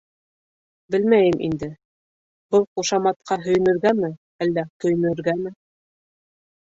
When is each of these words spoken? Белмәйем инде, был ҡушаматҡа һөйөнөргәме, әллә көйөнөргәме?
Белмәйем 0.95 1.35
инде, 1.47 1.67
был 2.55 2.65
ҡушаматҡа 2.79 3.39
һөйөнөргәме, 3.47 4.13
әллә 4.47 4.65
көйөнөргәме? 4.87 5.55